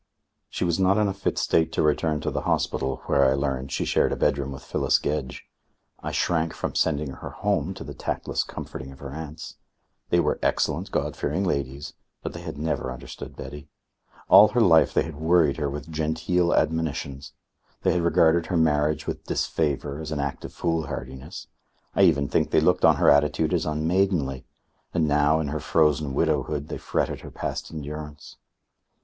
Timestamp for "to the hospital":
2.21-3.03